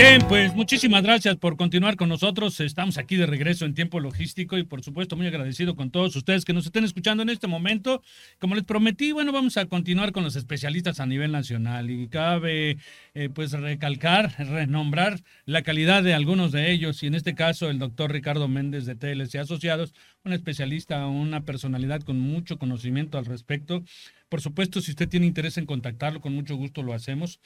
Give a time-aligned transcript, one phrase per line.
[0.00, 2.58] Bien, pues muchísimas gracias por continuar con nosotros.
[2.60, 6.46] Estamos aquí de regreso en tiempo logístico y por supuesto muy agradecido con todos ustedes
[6.46, 8.02] que nos estén escuchando en este momento.
[8.38, 12.78] Como les prometí, bueno, vamos a continuar con los especialistas a nivel nacional y cabe
[13.12, 17.78] eh, pues recalcar, renombrar la calidad de algunos de ellos y en este caso el
[17.78, 19.92] doctor Ricardo Méndez de TLC Asociados,
[20.24, 23.84] un especialista, una personalidad con mucho conocimiento al respecto.
[24.30, 27.38] Por supuesto, si usted tiene interés en contactarlo, con mucho gusto lo hacemos.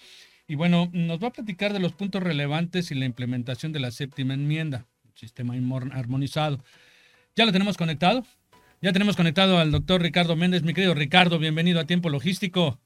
[0.46, 3.90] Y bueno, nos va a platicar de los puntos relevantes y la implementación de la
[3.90, 5.54] séptima enmienda, sistema
[5.92, 6.58] armonizado.
[7.34, 8.24] ¿Ya lo tenemos conectado?
[8.82, 10.62] Ya tenemos conectado al doctor Ricardo Méndez.
[10.62, 12.78] Mi querido Ricardo, bienvenido a Tiempo Logístico.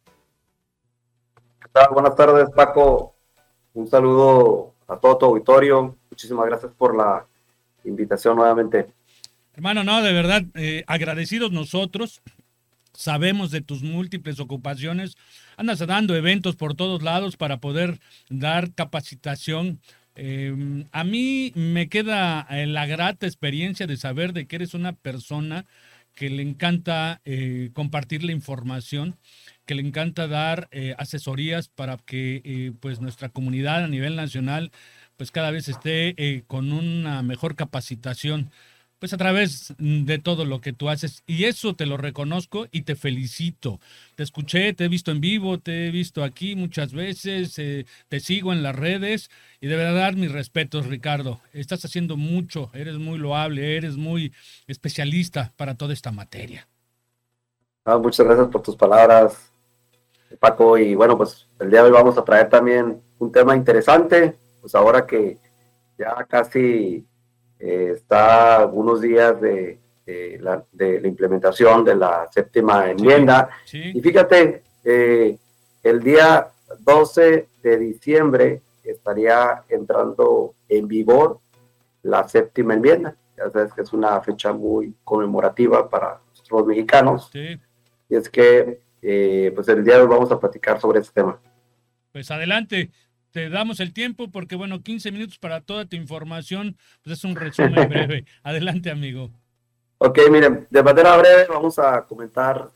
[1.61, 1.89] ¿Qué tal?
[1.93, 3.17] Buenas tardes, Paco.
[3.75, 5.97] Un saludo a todo tu auditorio.
[6.11, 7.27] Muchísimas gracias por la
[7.83, 8.87] invitación nuevamente.
[9.55, 12.23] Hermano, no, de verdad, eh, agradecidos nosotros
[12.99, 15.17] Sabemos de tus múltiples ocupaciones.
[15.57, 19.79] Andas dando eventos por todos lados para poder dar capacitación.
[20.17, 24.95] Em, a mí me queda eh, la grata experiencia de saber de que eres una
[24.95, 25.65] persona
[26.17, 29.17] que le encanta eh, compartir la información,
[29.65, 34.73] que le encanta dar eh, asesorías para que pues nuestra comunidad a nivel nacional
[35.17, 38.51] pues cada vez esté con una mejor capacitación
[38.99, 41.23] pues a través de todo lo que tú haces.
[41.27, 43.81] Y eso te lo reconozco y te felicito.
[44.17, 48.21] Te escuché, te he visto en vivo, te he visto aquí muchas veces, eh, te
[48.21, 51.41] sigo en las redes y de verdad mis respetos, Ricardo.
[51.53, 54.33] Estás haciendo mucho, eres muy loable, eres muy
[54.67, 56.67] especialista para toda esta materia.
[57.85, 59.51] Ah, muchas gracias por tus palabras,
[60.41, 60.77] Paco.
[60.77, 64.75] Y bueno, pues el día de hoy vamos a traer también un tema interesante, pues
[64.75, 65.39] ahora que
[65.97, 67.08] ya casi
[67.59, 69.79] eh, está algunos días de,
[70.41, 73.51] la, de, la, implementación de la séptima enmienda.
[73.73, 75.37] Y fíjate, eh,
[75.83, 76.49] el día
[76.81, 81.41] 12 de diciembre estaría entrando en vigor
[82.03, 83.17] la séptima enmienda.
[83.37, 86.21] Ya sabes que es una fecha muy conmemorativa para
[86.51, 87.31] los mexicanos.
[87.35, 91.39] Y es que, eh, pues el día de hoy vamos a platicar sobre este tema.
[92.13, 92.91] Pues adelante
[93.39, 97.37] te damos el tiempo porque, bueno, 15 minutos para toda tu información, pues es un
[97.37, 98.25] resumen breve.
[98.43, 99.31] Adelante, amigo.
[99.99, 102.69] Ok, miren, de manera breve vamos a comentar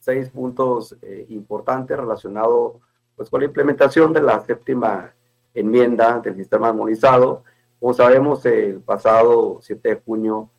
[0.00, 2.74] seis puntos eh, importantes relacionados
[3.16, 5.10] pues, con la implementación de la séptima
[5.54, 7.42] enmienda del sistema armonizado.
[7.80, 10.50] Como sabemos, el pasado 7 de junio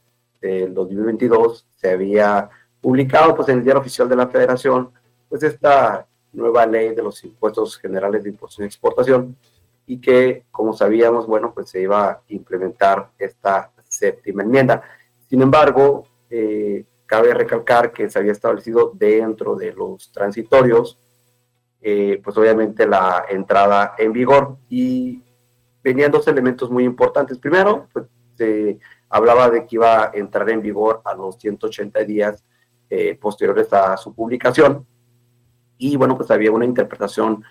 [0.41, 2.50] del 2022 se había
[2.81, 4.89] publicado pues, en el Diario Oficial de la Federación
[5.29, 9.38] pues esta nueva ley de los impuestos generales de importación y exportación
[9.88, 14.84] y que, como sabíamos, bueno, pues se iba a implementar esta séptima enmienda.
[15.29, 20.97] Sin embargo, eh, cabe recalcar que se había establecido dentro de los transitorios,
[21.81, 25.24] eh, pues obviamente la entrada en vigor y
[25.84, 27.38] venían dos elementos muy importantes.
[27.38, 28.79] Primero, pues se
[29.09, 32.44] hablaba de que iba a entrar en vigor a los 180 días
[32.90, 34.85] eh, posteriores a su publicación
[35.78, 37.44] y bueno, pues había una interpretación,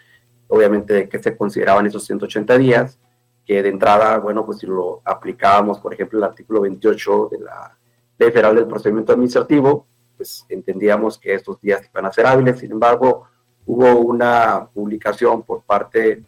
[0.49, 2.99] obviamente, de que se consideraban esos 180 días,
[3.45, 7.77] que de entrada, bueno, pues si lo aplicábamos, por ejemplo, el artículo 28 de la
[8.19, 9.87] Ley Federal del Procedimiento Administrativo,
[10.17, 12.59] pues entendíamos que estos días iban a ser hábiles.
[12.59, 13.27] Sin embargo,
[13.67, 16.23] hubo una publicación por parte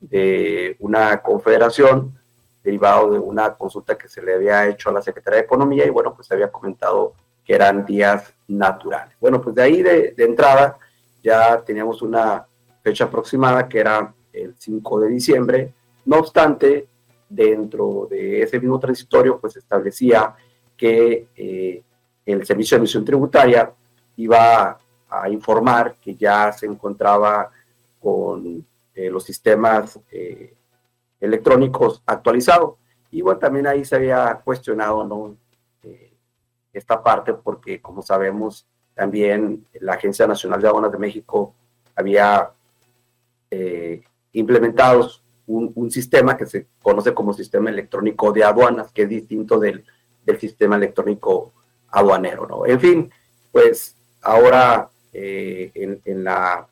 [0.00, 2.18] de una confederación
[2.62, 5.90] derivado de una consulta que se le había hecho a la Secretaría de Economía y
[5.90, 9.16] bueno, pues se había comentado que eran días naturales.
[9.20, 10.78] Bueno, pues de ahí de, de entrada
[11.22, 12.46] ya teníamos una
[12.82, 15.74] fecha aproximada que era el 5 de diciembre.
[16.04, 16.88] No obstante,
[17.28, 20.34] dentro de ese mismo transitorio, pues establecía
[20.76, 21.82] que eh,
[22.24, 23.72] el Servicio de Emisión Tributaria
[24.16, 24.78] iba
[25.10, 27.50] a informar que ya se encontraba
[28.00, 28.64] con
[28.94, 30.54] eh, los sistemas eh,
[31.20, 32.76] electrónicos actualizados.
[33.10, 35.36] Y bueno, también ahí se había cuestionado ¿no?
[36.72, 38.66] esta parte porque, como sabemos,
[38.98, 41.54] también la Agencia Nacional de Aduanas de México
[41.94, 42.50] había
[43.48, 44.02] eh,
[44.32, 45.08] implementado
[45.46, 49.84] un, sistema que se conoce como sistema electrónico de aduanas, que es distinto del,
[50.40, 51.52] sistema electrónico
[51.90, 52.44] aduanero.
[52.48, 52.66] ¿no?
[52.66, 53.10] En fin,
[53.52, 55.70] pues ahora eh,
[56.04, 56.66] en, la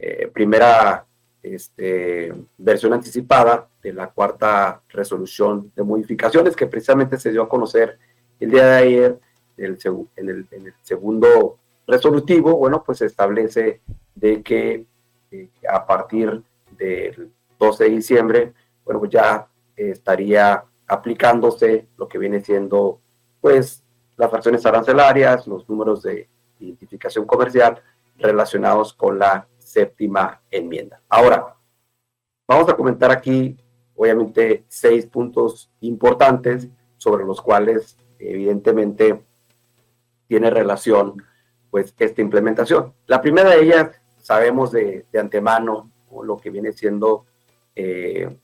[0.00, 1.06] eh, primera
[1.44, 7.98] este, versión anticipada de la cuarta resolución de modificaciones que precisamente se dio a conocer
[8.40, 9.20] el día de ayer,
[9.64, 13.80] en el, segundo resolutivo, bueno, pues se establece
[14.14, 14.86] de que
[15.30, 16.42] eh, a partir
[16.76, 18.52] del 12 de diciembre,
[18.84, 23.00] bueno, ya estaría aplicándose lo que viene siendo,
[23.40, 23.82] pues,
[24.16, 26.28] las fracciones arancelarias, los números de
[26.58, 27.80] identificación comercial
[28.18, 31.00] relacionados con la séptima enmienda.
[31.08, 31.56] Ahora,
[32.46, 33.56] vamos a comentar aquí,
[33.94, 39.22] obviamente, seis puntos importantes sobre los cuales, evidentemente,
[40.30, 41.20] tiene relación,
[41.72, 42.94] pues, esta implementación.
[43.08, 45.90] La primera de ellas, sabemos de, antemano
[46.22, 47.26] lo que viene siendo
[47.74, 48.38] eh,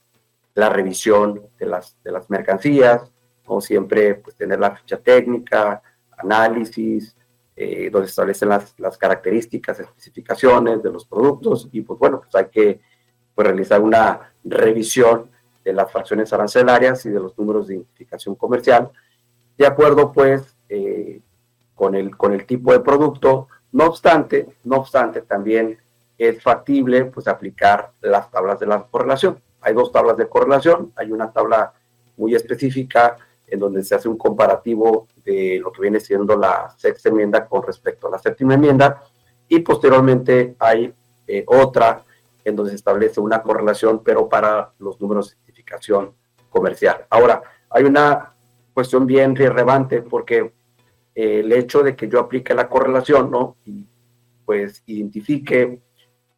[0.54, 3.08] la revisión de las, de las mercancías,
[3.44, 5.80] como siempre, pues, tener la ficha técnica,
[6.18, 7.14] análisis,
[7.54, 12.34] eh, donde se establecen las, las, características, especificaciones de los productos y pues bueno, pues
[12.34, 12.80] hay que
[13.32, 15.30] pues, realizar una revisión
[15.64, 18.90] de las fracciones arancelarias y de los números de identificación comercial,
[19.56, 21.20] de acuerdo pues eh,
[21.76, 23.46] con, el, con el tipo de producto.
[23.70, 25.78] No obstante, no obstante, también
[26.18, 29.38] es factible pues aplicar las tablas de la correlación.
[29.60, 31.72] Hay dos tablas de correlación, hay una tabla
[32.16, 37.10] muy específica en donde se hace un comparativo de lo que viene siendo la sexta
[37.10, 39.02] enmienda con respecto a la séptima enmienda,
[39.48, 40.92] y posteriormente hay
[41.26, 42.02] eh, otra
[42.44, 46.12] en donde se establece una correlación, pero para los números de identificación
[46.48, 47.04] comercial.
[47.10, 48.32] Ahora, hay una
[48.72, 50.52] cuestión bien relevante porque
[51.16, 53.56] el hecho de que yo aplique la correlación, ¿no?
[53.64, 53.86] Y
[54.44, 55.80] pues identifique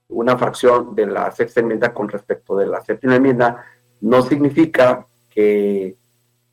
[0.09, 3.65] una fracción de la sexta enmienda con respecto de la séptima enmienda,
[4.01, 5.97] no significa que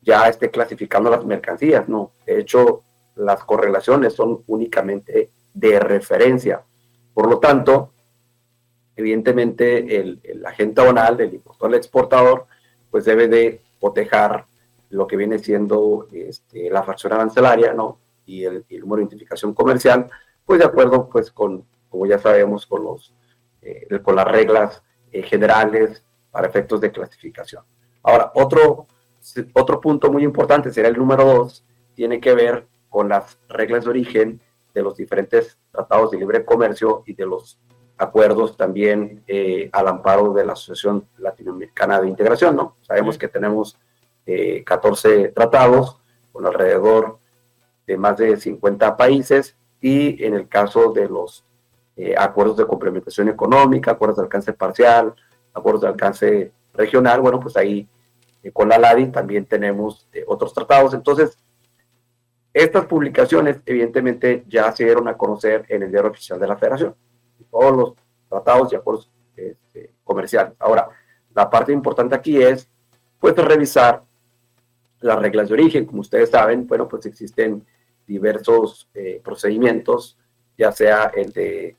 [0.02, 2.10] ya esté clasificando las mercancías, no.
[2.26, 2.82] De hecho,
[3.14, 6.62] las correlaciones son únicamente de referencia.
[7.14, 7.92] Por lo tanto,
[8.96, 12.46] evidentemente, el, agente aduanal del impostor al exportador,
[12.90, 14.44] pues debe de proteger
[14.90, 17.98] lo que viene siendo este, la fracción arancelaria, ¿no?
[18.26, 20.08] Y el, número de identificación comercial,
[20.44, 23.14] pues de acuerdo, pues con, como ya sabemos, con los,
[23.62, 24.82] eh, con las reglas
[25.12, 27.64] eh, generales para efectos de clasificación.
[28.02, 28.86] Ahora, otro
[29.54, 31.64] otro punto muy importante será el número dos,
[31.94, 34.40] tiene que ver con las reglas de origen
[34.74, 37.58] de los diferentes tratados de libre comercio y de los
[37.98, 42.76] acuerdos también eh, al amparo de la Asociación Latinoamericana de Integración, ¿no?
[42.82, 43.78] Sabemos que tenemos
[44.64, 45.98] 14 eh, tratados
[46.32, 47.18] con alrededor
[47.86, 51.44] de más de 50 países y en el caso de los
[51.96, 55.14] eh, acuerdos de complementación económica, acuerdos de alcance parcial,
[55.54, 57.88] acuerdos de alcance regional, bueno, pues ahí
[58.42, 60.92] eh, con la LADI también tenemos eh, otros tratados.
[60.94, 61.38] Entonces,
[62.52, 66.94] estas publicaciones evidentemente ya se dieron a conocer en el diario oficial de la federación,
[67.50, 67.94] todos los
[68.28, 70.54] tratados y acuerdos este, comerciales.
[70.58, 70.88] Ahora,
[71.34, 72.68] la parte importante aquí es,
[73.20, 74.02] pues, revisar
[75.00, 75.84] las reglas de origen.
[75.86, 77.64] Como ustedes saben, bueno, pues existen
[78.06, 80.16] diversos eh, procedimientos,
[80.56, 81.76] ya sea el de,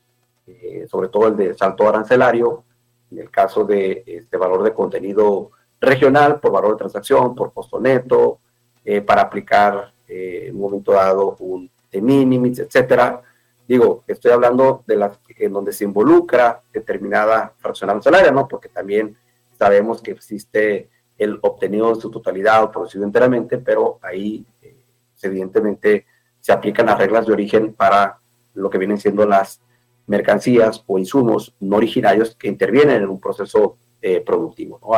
[0.88, 2.64] sobre todo el de salto arancelario,
[3.10, 7.80] en el caso de este valor de contenido regional por valor de transacción, por costo
[7.80, 8.40] neto,
[8.84, 13.22] eh, para aplicar eh, en un momento dado un de minimis, etcétera.
[13.66, 18.48] Digo, estoy hablando de las en donde se involucra determinada fracción arancelaria, ¿no?
[18.48, 19.16] Porque también
[19.58, 24.76] sabemos que existe el obtenido en su totalidad o producido enteramente, pero ahí eh,
[25.22, 26.06] evidentemente
[26.40, 28.18] se aplican las reglas de origen para
[28.54, 29.60] lo que vienen siendo las
[30.06, 33.76] mercancías o insumos no originarios que intervienen en un proceso
[34.24, 34.78] productivo.
[34.80, 34.94] ¿no?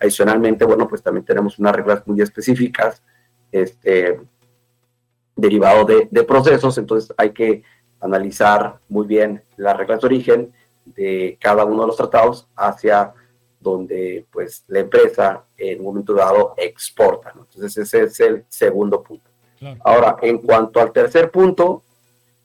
[0.00, 3.02] Adicionalmente, bueno, pues también tenemos unas reglas muy específicas,
[3.52, 4.18] este,
[5.36, 7.62] derivado de, procesos, entonces hay que
[8.00, 10.52] analizar muy bien las reglas de origen
[10.84, 13.12] de cada uno de los tratados hacia
[13.60, 17.32] donde pues la empresa en un momento dado exporta.
[17.36, 19.29] Entonces ese es el segundo punto.
[19.84, 21.82] Ahora, en cuanto al tercer punto,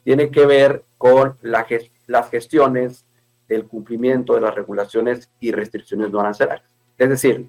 [0.03, 1.65] tiene que ver con la,
[2.07, 3.05] las gestiones
[3.47, 6.67] del cumplimiento de las regulaciones y restricciones no arancelarias.
[6.97, 7.47] Es decir,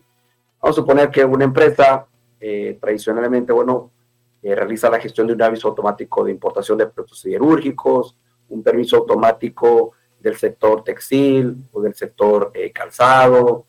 [0.61, 2.07] vamos a suponer que una empresa
[2.41, 3.91] eh, tradicionalmente, bueno,
[4.43, 8.17] eh, realiza la gestión de un aviso automático de importación de productos siderúrgicos,
[8.49, 13.65] un permiso automático del sector textil o del sector eh, calzado,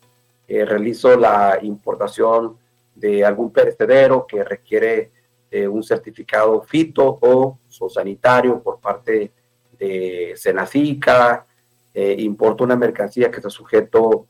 [0.48, 2.56] realizo la importación
[2.94, 5.10] de algún perecedero que requiere
[5.50, 9.32] un certificado fito o sanitario por parte
[9.78, 11.46] de Senacica,
[11.94, 14.26] importo una mercancía que está sujeto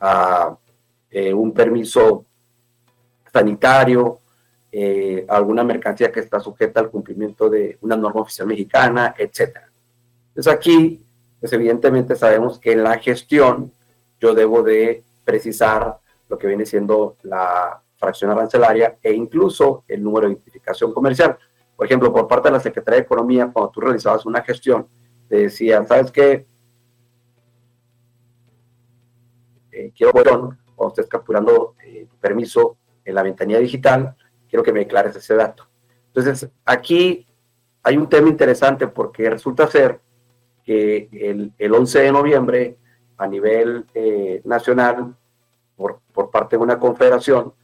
[0.00, 0.56] a
[1.14, 2.24] eh, un permiso
[3.30, 4.18] sanitario,
[4.72, 9.58] eh, alguna mercancía que está sujeta al cumplimiento de una norma oficial mexicana, etc.
[10.28, 11.04] Entonces aquí,
[11.38, 13.70] pues evidentemente sabemos que en la gestión
[14.18, 15.98] yo debo de precisar
[16.30, 21.38] lo que viene siendo la fracción arancelaria e incluso el número de identificación comercial.
[21.76, 24.88] Por ejemplo, por parte de la Secretaría de Economía, cuando tú realizabas una gestión,
[25.28, 26.46] te decía, ¿sabes qué?
[29.94, 34.16] quiero cuando estés capturando eh, permiso en la ventanilla digital,
[34.48, 35.68] quiero que me declares ese dato.
[36.08, 37.26] Entonces, aquí
[37.82, 40.00] hay un tema interesante porque resulta ser
[40.64, 42.78] que el, el 11 de noviembre,
[43.16, 45.16] a nivel eh, nacional,
[45.76, 47.54] por, por, parte de una confederación,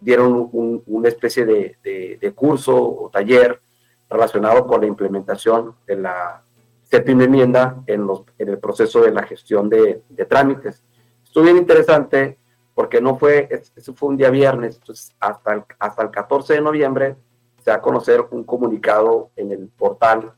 [0.00, 0.48] dieron
[0.86, 1.76] una especie de,
[2.20, 3.60] de, curso o taller
[4.08, 6.42] relacionado con la implementación de la
[6.82, 10.82] séptima enmienda en, los, en el proceso de la gestión de, de trámites.
[11.22, 12.38] Estuvo bien interesante
[12.74, 16.60] porque no fue, eso fue un día viernes, entonces hasta el, hasta el 14 de
[16.60, 17.16] noviembre
[17.62, 20.32] se va a conocer un comunicado en el portal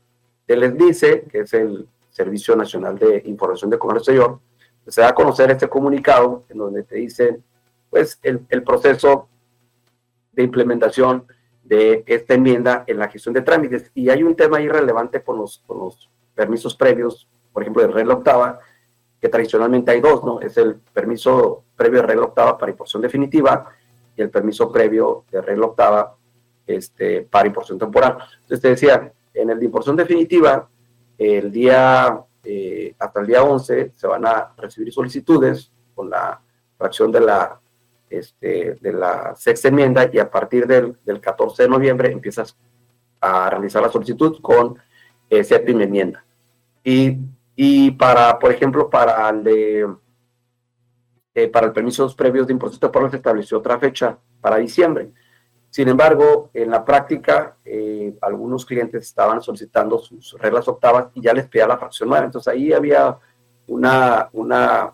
[0.45, 4.39] del dice que es el Servicio Nacional de Información de Comercio Exterior,
[4.87, 7.39] se va a conocer este comunicado en donde te dice
[7.89, 9.29] pues el, el proceso
[10.33, 11.25] de implementación
[11.63, 13.91] de esta enmienda en la gestión de trámites.
[13.93, 17.89] Y hay un tema ahí relevante con los, con los permisos previos, por ejemplo, de
[17.89, 18.59] regla octava,
[19.21, 20.41] que tradicionalmente hay dos, ¿no?
[20.41, 23.69] Es el permiso previo de regla octava para imposición definitiva
[24.15, 26.15] y el permiso previo de regla octava
[26.67, 28.17] este, para imposición temporal.
[28.41, 30.67] Entonces te decía, en el de imposición definitiva,
[31.17, 36.41] el día, eh, hasta el día 11 se van a recibir solicitudes con la
[36.77, 37.59] fracción de la,
[38.09, 42.57] este, de la sexta enmienda y a partir del, del 14 de noviembre empiezas
[43.19, 44.77] a realizar la solicitud con
[45.29, 46.23] eh, séptima enmienda.
[46.83, 47.17] Y,
[47.55, 49.87] y, para, por ejemplo, para el de
[51.35, 55.11] eh, para el permisos previos de impuestos temporales se estableció otra fecha para diciembre.
[55.71, 61.33] Sin embargo, en la práctica, eh, algunos clientes estaban solicitando sus reglas octavas y ya
[61.33, 62.25] les pedía la fracción nueva.
[62.25, 63.17] Entonces ahí había
[63.65, 64.91] una, una,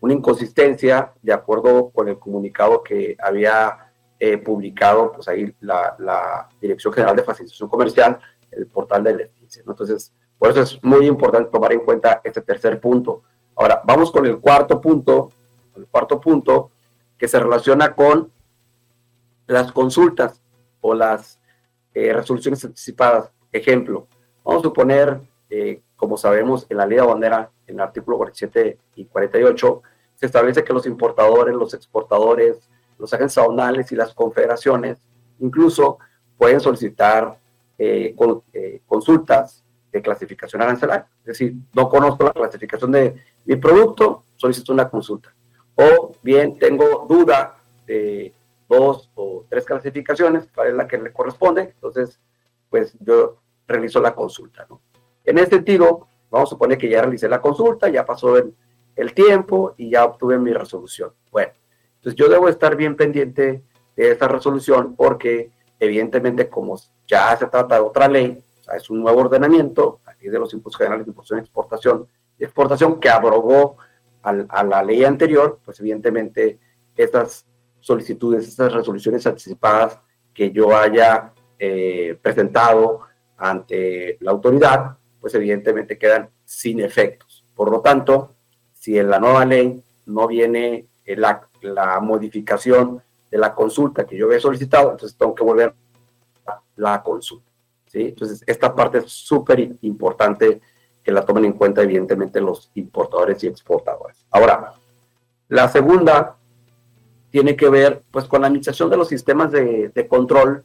[0.00, 6.92] una inconsistencia de acuerdo con el comunicado que había eh, publicado pues ahí la, Dirección
[6.92, 8.18] General de Facilitación Comercial,
[8.50, 9.62] el portal del EFICE.
[9.66, 13.22] Entonces, por eso es muy importante tomar en cuenta este tercer punto.
[13.54, 15.30] Ahora, vamos con el cuarto punto,
[15.76, 16.70] el cuarto punto,
[17.18, 18.30] que se relaciona con
[19.46, 20.42] las consultas
[20.80, 21.40] o las
[21.94, 23.30] eh, resoluciones anticipadas.
[23.52, 24.06] Ejemplo,
[24.44, 28.78] vamos a suponer, eh, como sabemos, en la ley de bandera, en el artículo 47
[28.96, 29.82] y 48,
[30.14, 32.68] se establece que los importadores, los exportadores,
[32.98, 34.98] los agentes aduanales y las confederaciones
[35.38, 35.98] incluso
[36.38, 37.38] pueden solicitar
[37.78, 38.14] eh,
[38.86, 41.06] consultas de clasificación arancelaria.
[41.20, 45.34] Es decir, no conozco la clasificación de mi producto, solicito una consulta.
[45.74, 47.56] O bien tengo duda
[47.86, 48.32] de
[48.68, 52.18] dos o tres clasificaciones, cuál es la que le corresponde, entonces,
[52.70, 54.80] pues yo realizo la consulta, ¿no?
[55.24, 58.54] En este sentido, vamos a suponer que ya realicé la consulta, ya pasó el,
[59.14, 61.12] tiempo y ya obtuve mi resolución.
[61.30, 61.52] Bueno,
[61.96, 63.62] entonces yo debo estar bien pendiente
[63.94, 68.42] de esta resolución porque evidentemente como ya se trata de otra ley,
[68.74, 73.08] es un nuevo ordenamiento, aquí de los impuestos generales de importación, exportación y exportación que
[73.08, 73.76] abrogó
[74.22, 76.58] a la ley anterior, pues evidentemente
[76.96, 77.46] estas
[77.80, 80.00] solicitudes, estas resoluciones anticipadas
[80.34, 83.02] que yo haya eh, presentado
[83.36, 87.42] ante la autoridad, pues evidentemente quedan sin efectos.
[87.56, 88.36] Por lo tanto,
[88.72, 94.26] si en la nueva ley no viene la, la modificación de la consulta que yo
[94.26, 95.74] había solicitado, entonces tengo que volver
[96.46, 97.50] a la consulta.
[97.86, 98.02] ¿sí?
[98.02, 100.60] Entonces, esta parte es súper importante
[101.02, 104.24] que la tomen en cuenta, evidentemente, los importadores y exportadores.
[104.30, 104.74] Ahora,
[105.48, 106.36] la segunda
[107.32, 110.62] tiene que ver pues con la administración de los sistemas de, de, control,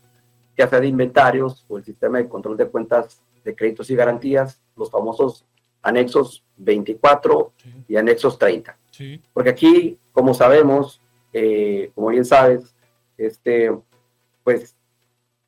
[0.55, 4.62] ya sea de inventarios o el sistema de control de cuentas de créditos y garantías,
[4.75, 5.45] los famosos
[5.81, 7.86] anexos 24 sí.
[7.88, 8.77] y anexos 30.
[8.91, 9.21] Sí.
[9.33, 11.01] Porque aquí, como sabemos,
[11.33, 12.75] eh, como bien sabes,
[13.17, 13.71] este,
[14.43, 14.75] pues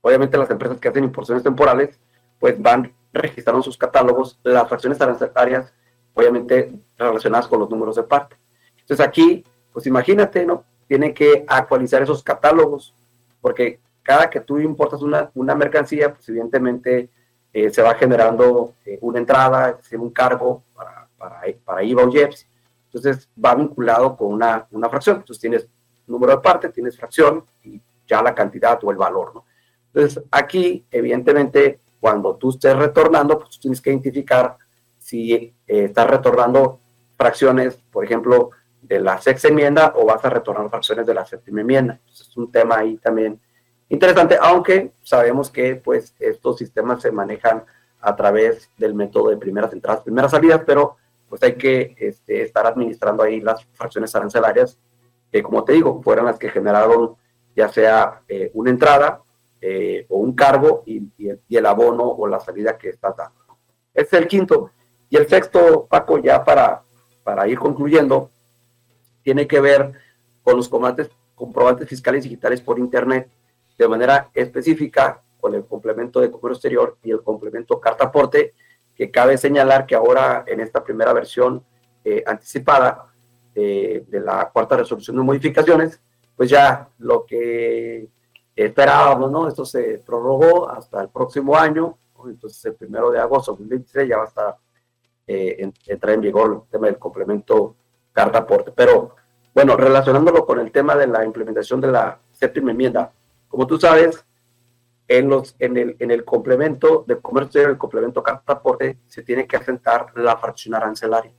[0.02, 2.00] obviamente las empresas que hacen importaciones temporales,
[2.40, 5.74] pues van registrando sus catálogos, las fracciones arancelarias,
[6.14, 8.36] obviamente relacionadas con los números de parte.
[8.80, 10.66] Entonces aquí, pues imagínate, ¿no?
[10.88, 12.94] tiene que actualizar esos catálogos,
[13.42, 17.10] porque cada que tú importas una, una mercancía, pues evidentemente
[17.54, 22.48] eh, se va generando eh, una entrada, un cargo para, para, para IVA o IEPS,
[22.86, 25.68] entonces va vinculado con una, una fracción, entonces tienes
[26.08, 29.46] número de parte, tienes fracción y ya la cantidad o el valor, ¿no?
[29.94, 34.58] Entonces aquí, evidentemente, cuando tú estés retornando, pues tienes que identificar
[34.98, 36.80] si eh, estás retornando
[37.16, 38.50] fracciones, por ejemplo,
[38.82, 41.94] de la sexta enmienda o vas a retornar fracciones de la séptima enmienda.
[41.94, 43.40] Entonces, es un tema ahí también
[43.94, 47.64] interesante, aunque sabemos que pues estos sistemas se manejan
[48.02, 50.98] a través del método de primeras entradas, primeras salidas, pero
[51.30, 54.78] pues hay que este, estar administrando ahí las fracciones arancelarias,
[55.32, 57.16] que como te digo, fueron las que generaron
[57.56, 59.22] ya sea eh, una entrada
[59.62, 61.08] eh, o un cargo y,
[61.56, 63.58] el, abono o la salida que está dando.
[63.94, 64.72] Este es el quinto.
[65.10, 66.82] Y el sexto, Paco, ya para,
[67.24, 68.32] para ir concluyendo,
[69.22, 69.94] tiene que ver
[70.44, 73.30] con los comprobantes fiscales digitales por Internet,
[73.78, 78.54] de manera específica con el complemento de comercio exterior y el complemento carta aporte,
[78.96, 81.64] que cabe señalar que ahora en esta primera versión
[82.04, 83.08] eh, anticipada
[83.54, 86.02] de la cuarta resolución de modificaciones,
[86.36, 88.10] pues ya lo que
[88.56, 89.48] esperábamos, ¿no?
[89.48, 94.18] Esto se prorrogó hasta el próximo año, entonces el primero de agosto de 2023 ya
[94.18, 94.58] va a estar,
[95.28, 97.76] eh, en vigor el tema del complemento
[98.12, 98.72] carta aporte.
[98.76, 99.16] Pero
[99.54, 103.12] bueno, relacionándolo con el tema de la implementación de la séptima enmienda,
[103.54, 104.26] como tú sabes,
[105.08, 109.46] en, los, en, el, en el complemento de comercio el complemento carta aporte, se tiene
[109.46, 111.32] que asentar la fracción arancelaria.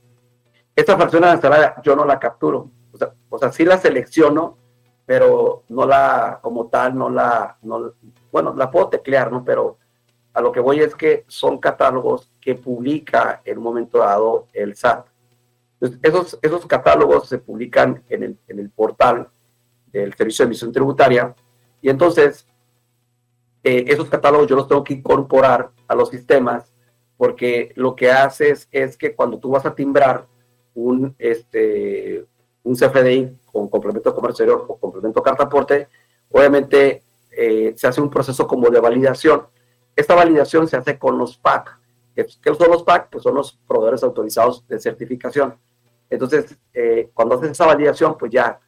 [0.73, 4.57] Esta fracción arancelaria yo no la capturo, o sea, o sea sí la selecciono,
[5.05, 7.91] pero no la, como tal, no la, no,
[8.31, 9.43] bueno, la puedo teclear, ¿no?
[9.43, 9.77] Pero
[10.31, 14.77] a lo que voy es que son catálogos que publica en un momento dado el
[14.77, 15.05] SAT.
[16.01, 19.27] esos, esos catálogos se publican en el, en el portal
[19.87, 21.35] del Servicio de Emisión Tributaria
[21.85, 22.47] y entonces
[23.63, 26.73] eh, esos catálogos yo los tengo que incorporar a los sistemas
[27.15, 30.25] porque lo que haces es que cuando tú vas a timbrar
[30.73, 32.25] un, este,
[32.63, 35.87] un CFDI con complemento comercio o complemento carta aporte,
[36.31, 39.43] obviamente eh, se hace un proceso como de validación.
[39.95, 41.77] Esta validación se hace con los PAC.
[42.15, 43.11] ¿Qué son los PAC?
[43.11, 45.55] Pues son los proveedores autorizados de certificación.
[46.09, 48.59] Entonces, eh, cuando haces esa validación, pues ya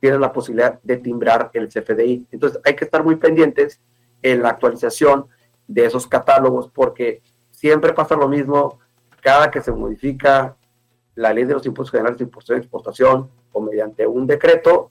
[0.00, 2.28] tienes la posibilidad de timbrar el CFDI.
[2.30, 3.80] Entonces, hay que estar muy pendientes
[4.22, 5.26] en la actualización
[5.66, 8.78] de esos catálogos porque siempre pasa lo mismo
[9.20, 10.56] cada que se modifica
[11.14, 14.90] la ley de los impuestos generales de importación y exportación o mediante un decreto,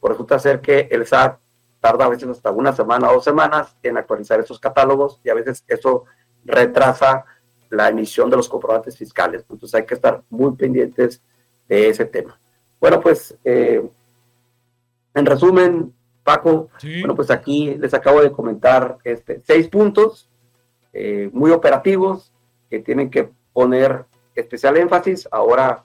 [0.00, 1.38] pues resulta ser que el SAT
[1.80, 5.34] tarda a veces hasta una semana o dos semanas en actualizar esos catálogos y a
[5.34, 6.04] veces eso
[6.44, 7.24] retrasa
[7.70, 9.44] la emisión de los comprobantes fiscales.
[9.48, 11.22] Entonces hay que estar muy pendientes
[11.68, 12.38] de ese tema.
[12.80, 13.88] Bueno, pues eh,
[15.14, 15.92] en resumen,
[16.22, 16.68] Paco,
[17.00, 20.28] bueno, pues aquí les acabo de comentar este, seis puntos
[20.92, 22.32] eh, muy operativos
[22.68, 25.84] que tienen que poner especial énfasis ahora,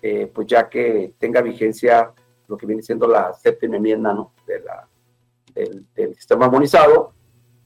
[0.00, 2.12] eh, pues ya que tenga vigencia
[2.48, 4.32] lo que viene siendo la séptima enmienda ¿no?
[4.46, 4.88] de la,
[5.54, 7.12] del, sistema armonizado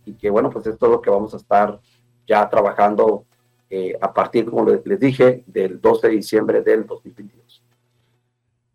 [0.05, 1.81] y que bueno, pues esto es lo que vamos a estar
[2.27, 3.25] ya trabajando
[3.69, 7.46] eh, a partir, como les, dije, del 12 de diciembre del 2022.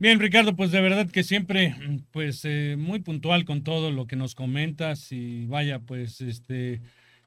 [0.02, 1.76] Bien, Ricardo, pues de verdad que siempre,
[2.10, 6.82] pues eh, muy puntual con todo lo que nos comentas y vaya, pues este,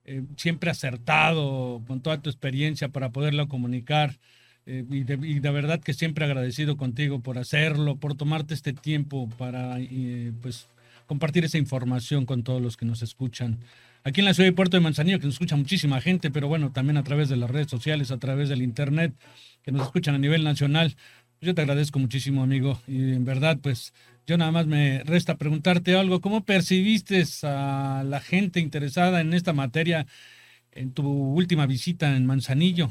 [0.05, 4.19] eh, siempre acertado con toda tu experiencia para poderlo comunicar.
[4.67, 9.79] Eh, y, de, verdad que siempre agradecido contigo por hacerlo, por tomarte este tiempo para
[9.79, 10.67] eh, pues,
[11.07, 13.61] compartir esa información con todos los que nos escuchan.
[14.03, 16.73] Aquí en la ciudad de Puerto de Manzanillo, que nos escucha muchísima gente, pero bueno,
[16.73, 19.15] también a través de las redes sociales, a través del Internet,
[19.63, 20.97] que nos escuchan a nivel nacional.
[21.45, 23.93] Yo te agradezco muchísimo, amigo, y en verdad, pues
[24.27, 26.23] yo nada más me resta preguntarte algo.
[26.23, 30.07] ¿Cómo percibiste a la gente interesada en esta materia
[30.73, 32.89] en tu última visita en Manzanillo?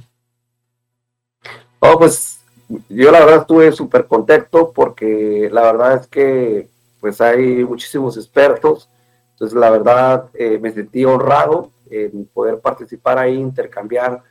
[1.79, 2.41] Oh, pues
[2.89, 6.67] yo la verdad estuve súper contento porque la verdad es que
[6.99, 8.87] pues hay muchísimos expertos.
[9.31, 14.21] Entonces la verdad eh, me sentí honrado en poder participar ahí, intercambiar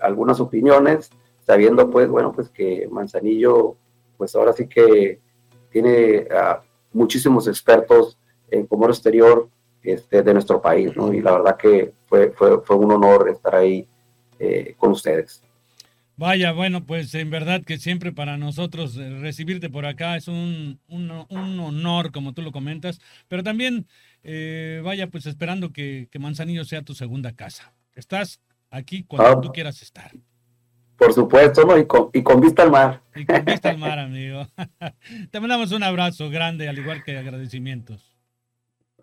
[0.00, 1.10] algunas opiniones,
[1.46, 3.76] sabiendo pues, bueno, pues que Manzanillo
[4.16, 5.20] pues ahora sí que
[5.70, 6.26] tiene
[6.92, 8.18] muchísimos expertos
[8.50, 9.48] en comercio exterior
[9.82, 11.12] este, de nuestro país, ¿no?
[11.12, 13.86] Y la verdad que fue, fue, fue un honor estar ahí
[14.38, 15.42] eh, con ustedes.
[16.16, 20.78] Vaya, bueno, pues en verdad que siempre para nosotros eh, recibirte por acá es un,
[20.88, 23.86] un, honor, como tú lo comentas, pero también,
[24.22, 27.72] eh, vaya, pues esperando que, que, Manzanillo sea tu segunda casa.
[27.94, 29.40] Estás aquí cuando ah.
[29.40, 30.12] tú quieras estar.
[31.00, 31.78] Por supuesto, ¿no?
[31.78, 33.00] Y con, y con vista al mar.
[33.16, 34.46] Y con vista al mar, amigo.
[35.30, 38.14] Te mandamos un abrazo grande, al igual que agradecimientos.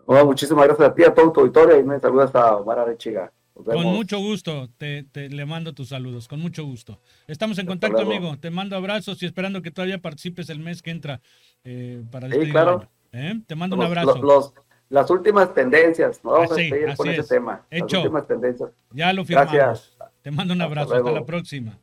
[0.06, 3.32] muchísimas gracias a ti, a todo tu auditorio, y me saludas a Omar Arechiga.
[3.52, 7.00] Con mucho gusto, te, le mando tus saludos, con mucho gusto.
[7.26, 8.38] Estamos en contacto, amigo.
[8.38, 11.20] Te mando abrazos y esperando que todavía participes el mes que entra
[11.64, 12.88] eh, para Sí, claro.
[13.10, 13.40] ¿Eh?
[13.44, 14.22] Te mando un abrazo.
[14.22, 14.54] Los,
[14.88, 16.30] las últimas tendencias, ¿no?
[16.30, 17.66] Vamos a seguir con ese tema.
[17.72, 17.96] Hecho.
[17.96, 18.70] Las últimas tendencias.
[18.92, 19.52] Ya lo firmamos.
[19.52, 19.98] Gracias.
[20.22, 20.94] Te mando un abrazo.
[20.94, 21.76] Hasta, la próxima.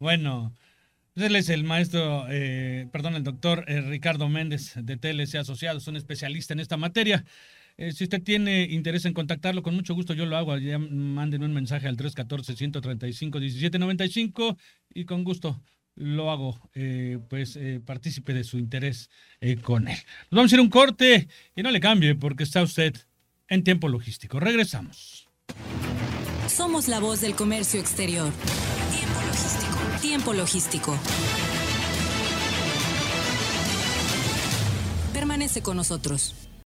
[0.00, 0.52] Bueno,
[1.14, 5.96] él es el maestro, eh, perdón, el doctor eh, Ricardo Méndez de TLC Asociados, un
[5.96, 7.26] especialista en esta materia.
[7.76, 10.56] Eh, si usted tiene interés en contactarlo, con mucho gusto yo lo hago.
[10.56, 14.56] Ya manden un mensaje al 314-135-1795
[14.94, 15.62] y con gusto
[15.96, 16.70] lo hago,
[17.28, 19.10] pues partícipe de su interés
[19.60, 19.98] con él.
[20.30, 22.96] Nos vamos a ir un corte y no le cambie porque está usted
[23.48, 24.40] en tiempo logístico.
[24.40, 25.28] Regresamos.
[26.48, 28.32] Somos la voz del comercio exterior.
[28.90, 29.69] Tiempo logístico.
[30.00, 30.96] Tiempo logístico.
[35.12, 36.34] Permanece con nosotros.